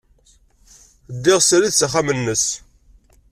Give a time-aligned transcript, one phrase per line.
[1.15, 2.45] Ddiɣ srid s axxam-nnes.